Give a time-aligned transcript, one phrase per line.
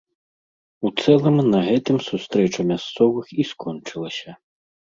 [0.89, 4.31] У цэлым на гэтым сустрэча мясцовых і скончылася.